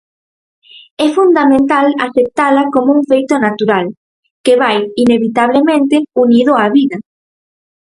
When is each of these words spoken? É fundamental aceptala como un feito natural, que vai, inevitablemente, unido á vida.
É 1.05 1.07
fundamental 1.17 1.85
aceptala 2.05 2.63
como 2.73 2.89
un 2.97 3.01
feito 3.11 3.35
natural, 3.47 3.85
que 4.45 4.53
vai, 4.61 4.77
inevitablemente, 5.03 5.95
unido 6.23 6.51
á 6.61 6.65
vida. 6.77 6.97